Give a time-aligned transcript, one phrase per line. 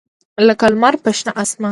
[0.47, 1.69] لکه لمر په شنه اسمان